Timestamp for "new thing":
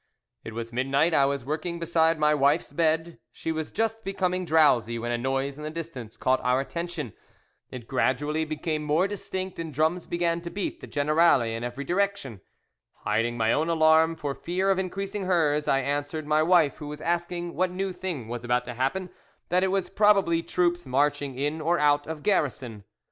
17.69-18.27